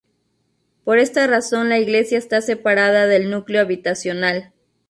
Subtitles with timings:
[0.83, 4.51] Por esta razón la Iglesia está separada del núcleo habitacional.